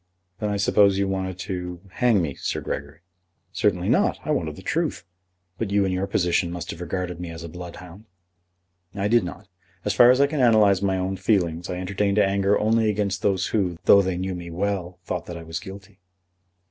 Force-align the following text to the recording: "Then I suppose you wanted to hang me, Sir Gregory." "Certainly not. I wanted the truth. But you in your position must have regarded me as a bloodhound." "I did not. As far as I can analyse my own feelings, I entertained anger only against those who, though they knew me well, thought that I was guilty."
"Then 0.39 0.49
I 0.49 0.57
suppose 0.57 0.97
you 0.97 1.07
wanted 1.07 1.37
to 1.41 1.79
hang 1.91 2.23
me, 2.23 2.33
Sir 2.33 2.59
Gregory." 2.59 3.01
"Certainly 3.51 3.89
not. 3.89 4.17
I 4.25 4.31
wanted 4.31 4.55
the 4.55 4.63
truth. 4.63 5.05
But 5.59 5.69
you 5.69 5.85
in 5.85 5.91
your 5.91 6.07
position 6.07 6.49
must 6.49 6.71
have 6.71 6.81
regarded 6.81 7.19
me 7.19 7.29
as 7.29 7.43
a 7.43 7.47
bloodhound." 7.47 8.05
"I 8.95 9.07
did 9.07 9.23
not. 9.23 9.47
As 9.85 9.93
far 9.93 10.09
as 10.09 10.19
I 10.19 10.25
can 10.25 10.41
analyse 10.41 10.81
my 10.81 10.97
own 10.97 11.17
feelings, 11.17 11.69
I 11.69 11.75
entertained 11.77 12.17
anger 12.17 12.57
only 12.57 12.89
against 12.89 13.21
those 13.21 13.49
who, 13.49 13.77
though 13.85 14.01
they 14.01 14.17
knew 14.17 14.33
me 14.33 14.49
well, 14.49 14.97
thought 15.05 15.27
that 15.27 15.37
I 15.37 15.43
was 15.43 15.59
guilty." 15.59 15.99